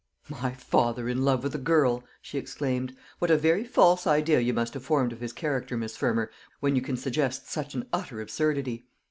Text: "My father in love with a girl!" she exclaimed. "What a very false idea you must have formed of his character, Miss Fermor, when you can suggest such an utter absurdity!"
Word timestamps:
"My 0.29 0.53
father 0.53 1.07
in 1.07 1.23
love 1.23 1.43
with 1.43 1.53
a 1.53 1.59
girl!" 1.59 2.03
she 2.23 2.39
exclaimed. 2.39 2.95
"What 3.19 3.29
a 3.29 3.37
very 3.37 3.63
false 3.63 4.07
idea 4.07 4.39
you 4.39 4.51
must 4.51 4.73
have 4.73 4.81
formed 4.83 5.13
of 5.13 5.19
his 5.21 5.31
character, 5.31 5.77
Miss 5.77 5.95
Fermor, 5.95 6.31
when 6.59 6.75
you 6.75 6.81
can 6.81 6.97
suggest 6.97 7.47
such 7.51 7.75
an 7.75 7.87
utter 7.93 8.19
absurdity!" 8.19 8.87